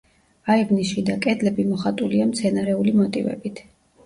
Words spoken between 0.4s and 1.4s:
აივნის შიდა